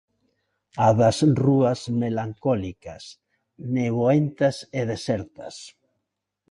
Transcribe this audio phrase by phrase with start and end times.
[0.87, 3.03] A das rúas melancólicas,
[3.77, 5.55] neboentas e desertas.